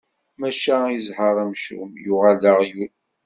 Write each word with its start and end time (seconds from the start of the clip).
Maca 0.39 0.75
i 0.89 0.97
ẓẓher 1.05 1.35
amcum, 1.43 1.91
yuɣal 2.05 2.37
d 2.41 2.43
aɣyul. 2.51 2.91